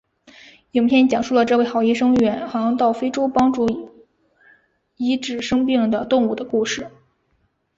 [0.71, 3.91] 影片讲述了这位好医生远航到非洲帮助
[4.97, 6.89] 医治生病的动物的故事。